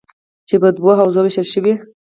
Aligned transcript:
چې 0.47 0.55
په 0.61 0.69
دوو 0.77 0.91
حوزو 0.99 1.19
ویشل 1.23 1.47
شوي: 1.53 1.73